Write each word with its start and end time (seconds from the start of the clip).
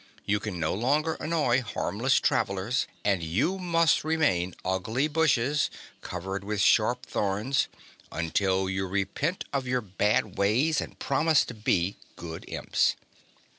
You 0.25 0.39
can 0.39 0.59
no 0.59 0.73
longer 0.73 1.13
annoy 1.19 1.61
harmless 1.61 2.19
travelers 2.19 2.87
and 3.05 3.21
you 3.21 3.59
must 3.59 4.03
remain 4.03 4.55
ugly 4.65 5.07
bushes, 5.07 5.69
covered 6.01 6.43
with 6.43 6.59
sharp 6.59 7.05
thorns, 7.05 7.67
until 8.11 8.67
you 8.67 8.87
repent 8.87 9.45
of 9.53 9.67
your 9.67 9.81
bad 9.81 10.39
ways 10.39 10.81
and 10.81 10.97
promise 10.97 11.45
to 11.45 11.53
be 11.53 11.97
good 12.15 12.45
Imps." 12.47 12.95